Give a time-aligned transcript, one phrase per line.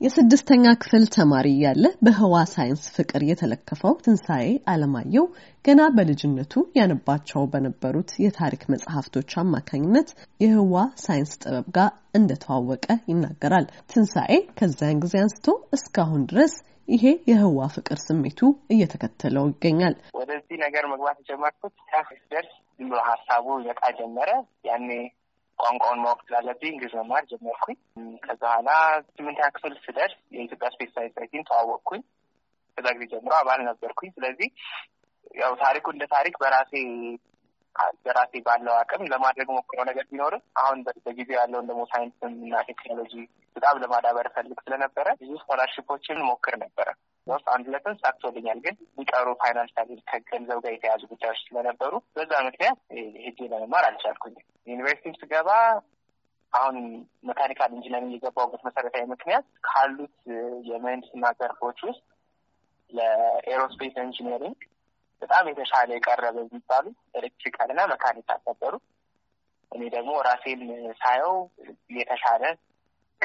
[0.00, 5.24] የስድስተኛ ክፍል ተማሪ እያለ በህዋ ሳይንስ ፍቅር የተለከፈው ትንሣኤ አለማየሁ
[5.64, 10.10] ገና በልጅነቱ ያነባቸው በነበሩት የታሪክ መጽሐፍቶች አማካኝነት
[10.40, 10.74] የህዋ
[11.04, 15.46] ሳይንስ ጥበብ ጋር እንደተዋወቀ ይናገራል። ትንሣኤ ከዚያን ጊዜ አንስቶ
[15.76, 16.54] እስካሁን ድረስ
[16.88, 18.40] ይሄ የህዋ ፍቅር ስሜቱ
[18.74, 21.74] እየተከተለው ይገኛል። ወደዚህ ነገር መግባት የጀመርኩት
[22.32, 22.54] ደርስ
[23.08, 24.30] ሀሳቡ ይመጣ ጀመረ።
[24.66, 24.88] ያኔ
[25.58, 27.76] ቋንቋውን ማወቅ ስላለብኝ እንግሊዝ መማር ጀመርኩኝ።
[28.24, 28.70] ከዛ በኋላ
[29.08, 32.02] ስምንተኛ ክፍል ስደርስ የኢትዮጵያ Space Science ተዋወቅኩኝ።
[32.78, 34.48] ከዛ ጊዜ ጀምሮ አባል ነበርኩኝ። ስለዚህ
[35.36, 36.72] ያው ታሪኩ እንደ ታሪክ በራሴ
[38.04, 43.12] በራሴ ባለው አቅም ለማድረግ ሞክረው ነገር ቢኖርም አሁን በጊዜው ያለውን ደግሞ ሳይንስም እና ቴክኖሎጂ
[43.56, 46.88] በጣም ለማዳበር ፈልግ ስለነበረ ብዙ scholarship ኦችን ሞክር ነበረ።
[47.30, 52.78] ውስጥ አንድ ሁለትን ሳክቶልኛል። ግን የሚቀሩ financial ከገንዘብ ጋር የተያዙ ጉዳዮች ስለነበሩ በዛ ምክንያት
[53.24, 55.50] ሄጄ ለመማር አልቻልኩኝም። ዩኒቨርሲቲም ስገባ
[56.52, 56.76] አሁን
[57.28, 60.14] mechanical engineering የገባሁበት መሰረታዊ ምክንያት ካሉት
[60.68, 62.04] የምህንድስና ዘርፎች ውስጥ
[62.92, 64.60] ለ aerospace engineering
[65.22, 66.86] በጣም የተሻለ የቀረበ የሚባሉ
[67.18, 68.74] electrical እና mechanical ነበሩ።
[69.72, 70.60] እኔ ደግሞ ራሴን
[71.00, 71.34] ሳየው
[71.98, 72.44] የተሻለ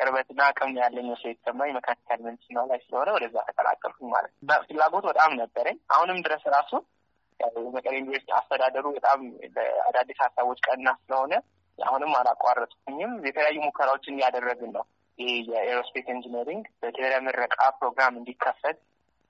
[0.00, 5.32] ቅርበትና አቅም ያለኝ መስሎ የተሰማኝ mechanical ምህንድስና ላይ ስለሆነ ወደዛ ተቀላቀልኩኝ ማለት ነው። ፍላጎት በጣም
[5.40, 6.72] ነበረኝ። አሁንም ድረስ ራሱ
[7.74, 9.20] መቀሌ ዩኒቨርሲቲ አስተዳደሩ በጣም
[9.86, 11.32] አዳዲስ ሀሳቦች ቀና ስለሆነ
[11.78, 14.84] አሁንም አላቋረጥኩኝም። የተለያዩ ሙከራዎችን እያደረግን ነው።
[15.18, 18.78] ይህ የ aerospace engineering በድህረ ምረቃ ፕሮግራም እንዲከፈት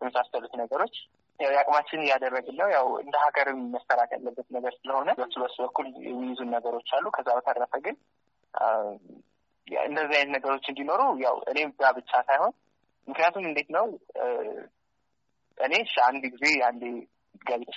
[0.00, 0.94] የመሳሰሉት ነገሮች
[1.40, 6.88] የአቅማችን እያደረግን ነው። ያው እንደ ሀገርም መሰራት ያለበት ነገር ስለሆነ በሱ በሱ በኩል የሚይዙን ነገሮች
[6.96, 7.96] አሉ። ከዛ በተረፈ ግን
[9.84, 12.52] እንደዚህ አይነት ነገሮች እንዲኖሩ ያው እኔም ጋ ብቻ ሳይሆን
[13.08, 13.86] ምክንያቱም እንዴት ነው
[15.58, 15.74] እኔ
[16.06, 16.82] አንድ ጊዜ አንዴ
[17.42, 17.76] ገብቼ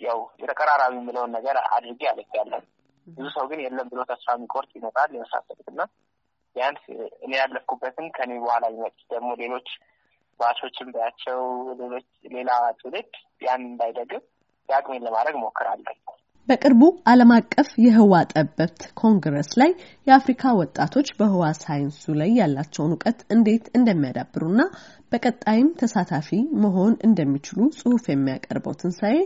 [0.00, 2.64] ያው የተቀራራቢ የምለውን ነገር አድርጌ አለያለን
[3.06, 5.80] ብዙ ሰው ግን የለም ብሎ ተስፋ የሚቆርጥ ይመጣል የመሳሰሉት እና
[6.56, 6.84] ቢያንስ
[7.24, 9.68] እኔ ያለፍኩበትን ከኔ በኋላ የሚመጡት ደግሞ ሌሎች
[10.40, 11.40] ባቾችን ባያቸው
[11.80, 13.12] ሌሎች ሌላ ትውልድ
[13.42, 14.22] ያን እንዳይደግም
[14.68, 16.15] የአቅሜን ለማድረግ ሞክራለሁ።
[16.48, 19.70] በቅርቡ ዓለም አቀፍ የህዋ ጠበብት ኮንግረስ ላይ
[20.06, 24.60] የአፍሪካ ወጣቶች በህዋ ሳይንሱ ላይ ያላቸውን እውቀት እንዴት እንደሚያዳብሩና
[25.12, 26.30] በቀጣይም ተሳታፊ
[26.64, 29.16] መሆን እንደሚችሉ ጽሁፍ የሚያቀርበው ትንሣኤ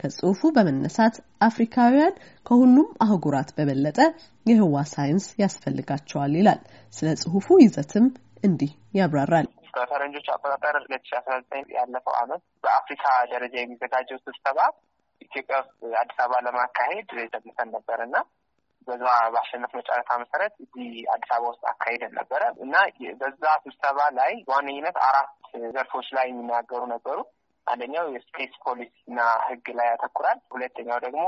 [0.00, 1.14] ከጽሁፉ በመነሳት
[1.46, 2.14] አፍሪካውያን
[2.46, 3.98] ከሁሉም አህጉራት በበለጠ
[4.46, 6.60] የህዋ ሳይንስ ያስፈልጋቸዋል ይላል።
[6.94, 8.08] ስለ ጽሁፉ ይዘትም
[8.44, 14.58] እንዲህ ያብራራል። በፈረንጆች አቆጣጠር ሁለት ሺ አስራ ዘጠኝ ያለፈው አመት በአፍሪካ ደረጃ የሚዘጋጀው ስብሰባ
[15.20, 18.16] ኢትዮጵያ ውስጥ አዲስ አበባ ለማካሄድ ተነስተን ነበር እና
[18.88, 19.04] በዛ
[19.34, 22.74] ባሸነፍ መጨረሻ መሰረት እዚህ አዲስ አበባ ውስጥ አካሄደን ነበረ እና
[23.22, 25.32] በዛ ስብሰባ ላይ በዋነኝነት አራት
[25.74, 27.18] ዘርፎች ላይ የሚናገሩ ነበሩ።
[27.66, 31.22] አንደኛው የ space ፖሊሲ እና ህግ ላይ ያተኩራል። ሁለተኛው ደግሞ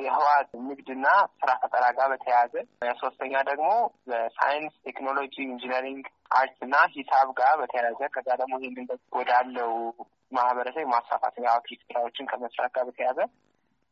[0.00, 0.26] የህዋ
[0.64, 1.06] ንግድና
[1.40, 2.54] ስራ ፈጠራ ጋር በተያያዘ፣
[3.02, 3.68] ሶስተኛ ደግሞ
[4.10, 6.06] በሳይንስ ቴክኖሎጂ፣ engineering፣
[6.38, 8.88] art እና ሂሳብ ጋር በተያያዘ ከዛ ደግሞ ይህንን
[9.18, 9.72] ወዳለው
[10.32, 13.20] ማህበረሰብ የማስፋፋት የ outreach ስራዎችን ከመስራት ጋር በተያያዘ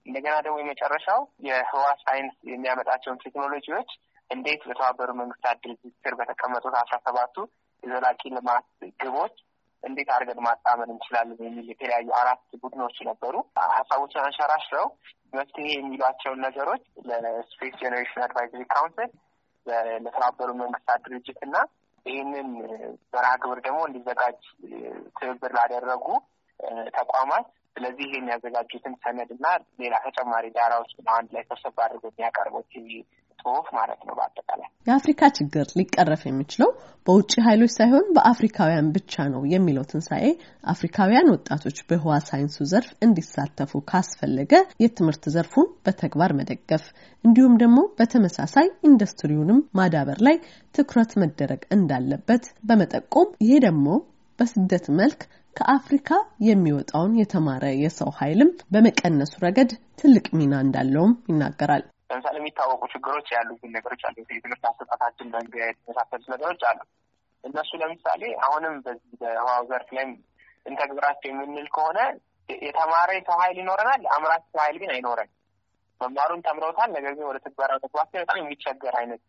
[0.06, 3.90] እንደገና ደግሞ የመጨረሻው የህዋ ሳይንስ የሚያመጣቸውን ቴክኖሎጂዎች
[4.30, 7.36] እንዴት በተባበሩ መንግስታት ድርጅት ስር በተቀመጡት አስራ ሰባቱ
[7.82, 8.66] የዘላቂ ልማት
[9.00, 9.34] ግቦች
[9.82, 13.34] እንዴት አድርገን ማጣመር እንችላለን የሚል የተለያዩ አራት ቡድኖች ነበሩ።
[13.74, 14.86] ሀሳቦችን አንሸራሽረው
[15.32, 19.10] መፍትሄ የሚሏቸውን ነገሮች ለ Space Generation Advisory Council
[20.04, 21.56] ለተባበሩ መንግስታት ድርጅት እና
[22.06, 22.48] ይህንን
[23.14, 24.40] መርሃ ግብር ደግሞ እንዲዘጋጅ
[25.18, 26.06] ትብብር ላደረጉ
[26.98, 27.46] ተቋማት
[27.76, 29.46] ስለዚህ ይህን ያዘጋጁትን ሰነድ እና
[29.80, 32.70] ሌላ ተጨማሪ ዳራዎች አንድ ላይ ሰብሰብ አድርገው የሚያቀርቡት
[33.38, 36.70] ጽሁፍ ማለት ነው። በአጠቃላይ የአፍሪካ ችግር ሊቀረፍ የሚችለው
[37.06, 40.26] በውጭ ኃይሎች ሳይሆን በአፍሪካውያን ብቻ ነው የሚለው ትንሣኤ
[40.72, 44.52] አፍሪካውያን ወጣቶች በህዋ ሳይንሱ ዘርፍ እንዲሳተፉ ካስፈለገ
[44.84, 46.84] የትምህርት ዘርፉን በተግባር መደገፍ
[47.24, 50.38] እንዲሁም ደግሞ በተመሳሳይ ኢንዱስትሪውንም ማዳበር ላይ
[50.74, 53.88] ትኩረት መደረግ እንዳለበት በመጠቆም ይሄ ደግሞ
[54.38, 55.20] በስደት መልክ
[55.56, 56.08] ከአፍሪካ
[56.46, 59.70] የሚወጣውን የተማረ የሰው ኃይልም በመቀነሱ ረገድ
[60.00, 66.62] ትልቅ ሚና እንዳለውም ይናገራል። ለምሳሌ የሚታወቁ ችግሮች ያሉትን ነገሮች አሉ። የትምህርት አሰጣጣችን መንገድ የመሳሰሉት ነገሮች
[66.70, 66.80] አሉ።
[67.44, 70.06] እነሱ ለምሳሌ አሁንም በዚህ በህዋው ዘርፍ ላይ
[70.66, 71.98] እንተግብራቸው የምንል ከሆነ
[72.48, 75.30] የተማረ የሰው ኃይል ይኖረናል፣ አምራች ሰው ኃይል ግን አይኖረን።
[76.00, 79.22] መማሩን ተምረውታል፣ ነገር ግን ወደ ትግበራ መግባት በጣም የሚቸገር አይነት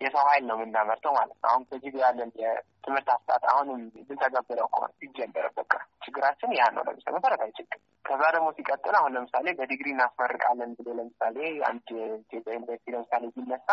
[0.00, 3.78] የሰው ኃይል ነው የምናመርተው ማለት ነው። አሁን በዚህ ያለን የትምህርት አሰጣጥ አሁንም
[4.08, 5.72] ብንተገብረው ከሆነ ሲጀመረ በቃ
[6.06, 11.36] ችግራችን ያ ነው። ለምሳሌ መሰረታዊ ችግር። ከዛ ደግሞ ሲቀጥል አሁን ለምሳሌ በዲግሪ እናስመርቃለን ብሎ ለምሳሌ
[11.68, 11.86] አንድ
[12.20, 13.68] ኢትዮጵያ ዩኒቨርሲቲ ለምሳሌ ቢነሳ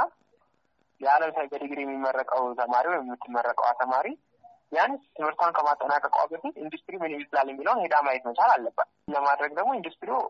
[1.01, 4.07] ያ ለምሳሌ በዲግሪ የሚመረቀው ተማሪ ወይም የምትመረቀዋ ተማሪ
[4.71, 10.21] ቢያንስ ትምህርቷን ከማጠናቀቋ በፊት ኢንዱስትሪ ምን ይመስላል የሚለውን ሄዳ ማየት መቻል አለባት። ለማድረግ ደግሞ ኢንዱስትሪው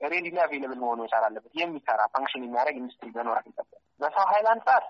[0.00, 3.68] readily available መሆኑ መቻል አለበት። የሚሰራ function የሚያደርግ ኢንዱስትሪ መኖር አለበት።
[4.00, 4.82] በሰው ኃይል አንጻር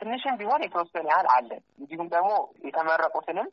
[0.00, 2.30] ትንሽም ቢሆን የተወሰነ ያህል አለን። እንዲሁም ደግሞ
[2.66, 3.48] የተመረቁትንም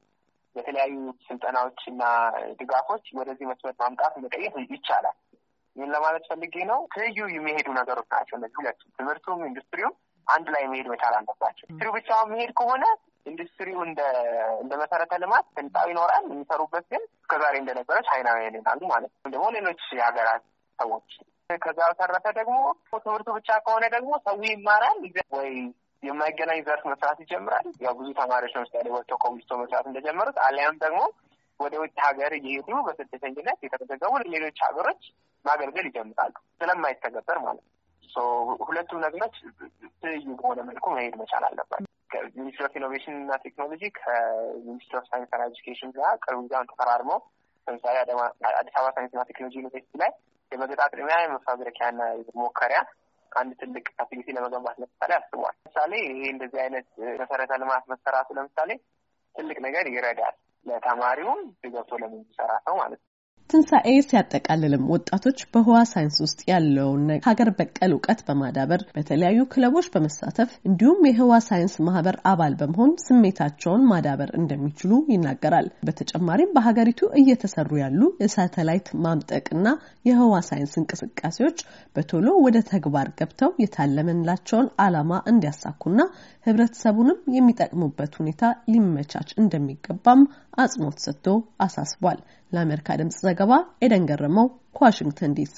[0.56, 0.96] በተለያዩ
[1.26, 2.04] ስልጠናዎች እና
[2.60, 5.18] ድጋፎች ወደዚህ መስመር ማምጣት መቀየር ይቻላል።
[5.76, 9.96] ይህን ለማለት ፈልጌ ነው። ትይዩ የሚሄዱ ነገሮች ናቸው እነዚህ ሁለቱ፣ ትምህርቱም ኢንዱስትሪውም
[10.28, 12.86] አንድ ላይ መሄድ መቻል አለባቸው። ኢንዱስትሪው ብቻውን መሄድ ከሆነ
[13.26, 14.02] ኢንዱስትሪው እንደ
[14.62, 19.82] እንደ መሰረተ ልማት ህንጻው ይኖራል። የሚሰሩበት ግን እስከዛሬ እንደነበረ ቻይናውያን ይሆናሉ ማለት ነው፣ ደግሞ ሌሎች
[19.98, 20.44] የሀገራት
[20.80, 21.10] ሰዎች።
[21.60, 22.56] ከዛ በተረፈ ደግሞ
[22.98, 24.98] ትምህርቱ ብቻ ከሆነ ደግሞ ሰው ይማራል
[25.38, 25.52] ወይ
[26.08, 31.00] የማይገናኝ ዘርፍ መስራት ይጀምራል። ያው ብዙ ተማሪዎች ለምሳሌ ወጥተው ኮሚስቶ መስራት እንደጀመሩት አሊያም ደግሞ
[31.60, 35.02] ወደ ውጭ ሀገር እየሄዱ በስደተኝነት የተመዘገቡ ሌሎች ሀገሮች
[35.46, 37.74] ማገልገል ይጀምራሉ ስለማይተገበር ማለት ነው።
[38.68, 39.36] ሁለቱም ነገሮች
[40.02, 41.86] ትይዩ በሆነ መልኩ መሄድ መቻል አለባቸው።
[42.38, 47.20] Ministry of Innovation እና Technology ከ Ministry of Science ና Education ጋር ቅርብ ጊዜውን ተፈራርመው
[47.68, 47.96] ለምሳሌ
[48.54, 50.12] አዲስ አበባ ሳይንስና ቴክኖሎጂ ዩኒቨርሲቲ ላይ
[50.52, 52.04] የመገጣጠሚያ የመፋብሪኪያ ና
[52.40, 52.80] መሞከሪያ
[53.32, 56.88] አንድ ትልቅ facility ለመገንባት ለምሳሌ አስቧል። ለምሳሌ ይሄ እንደዚህ አይነት
[57.20, 58.70] መሰረተ ልማት መሰራቱ ለምሳሌ
[59.36, 60.36] ትልቅ ነገር ይረዳል
[60.66, 63.07] ለተማሪውም ገብቶ ለሚሰራ ሰው ማለት ነው።
[63.50, 71.06] ትንሣኤ ሲያጠቃልልም ወጣቶች በህዋ ሳይንስ ውስጥ ያለውን ሀገር በቀል እውቀት በማዳበር በተለያዩ ክለቦች በመሳተፍ እንዲሁም
[71.10, 79.66] የህዋ ሳይንስ ማህበር አባል በመሆን ስሜታቸውን ማዳበር እንደሚችሉ ይናገራል። በተጨማሪም በሀገሪቱ እየተሰሩ ያሉ የሳተላይት ማምጠቅና
[80.06, 81.60] የህዋ ሳይንስ እንቅስቃሴዎች
[81.96, 86.00] በቶሎ ወደ ተግባር ገብተው የታለመላቸውን ዓላማ እንዲያሳኩና
[86.46, 90.22] ህብረተሰቡንም የሚጠቅሙበት ሁኔታ ሊመቻች እንደሚገባም
[90.62, 91.26] አጽንኦት ሰጥቶ
[91.64, 92.20] አሳስቧል።
[92.52, 93.52] ለአሜሪካ ድምጽ ዘገባ
[93.86, 94.48] ኤደን ገረመው
[94.78, 95.58] ከዋሽንግተን ዲሲ